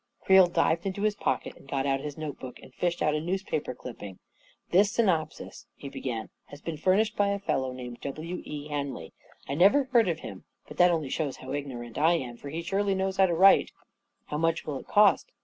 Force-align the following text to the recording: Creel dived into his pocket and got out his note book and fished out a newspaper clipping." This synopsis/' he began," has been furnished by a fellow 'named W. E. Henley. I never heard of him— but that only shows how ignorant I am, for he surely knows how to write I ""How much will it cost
Creel 0.21 0.47
dived 0.47 0.87
into 0.87 1.03
his 1.03 1.13
pocket 1.13 1.55
and 1.55 1.67
got 1.69 1.85
out 1.85 1.99
his 1.99 2.17
note 2.17 2.39
book 2.39 2.57
and 2.63 2.73
fished 2.73 3.03
out 3.03 3.13
a 3.13 3.21
newspaper 3.21 3.75
clipping." 3.75 4.17
This 4.71 4.91
synopsis/' 4.91 5.67
he 5.75 5.89
began," 5.89 6.29
has 6.49 6.59
been 6.59 6.75
furnished 6.75 7.15
by 7.15 7.27
a 7.27 7.37
fellow 7.37 7.71
'named 7.71 8.01
W. 8.01 8.41
E. 8.43 8.67
Henley. 8.69 9.13
I 9.47 9.53
never 9.53 9.83
heard 9.83 10.07
of 10.09 10.21
him— 10.21 10.45
but 10.67 10.77
that 10.77 10.89
only 10.89 11.09
shows 11.11 11.37
how 11.37 11.51
ignorant 11.53 11.99
I 11.99 12.13
am, 12.13 12.35
for 12.37 12.49
he 12.49 12.63
surely 12.63 12.95
knows 12.95 13.17
how 13.17 13.27
to 13.27 13.35
write 13.35 13.69
I 13.69 13.75
""How 14.31 14.37
much 14.39 14.65
will 14.65 14.79
it 14.79 14.87
cost 14.87 15.29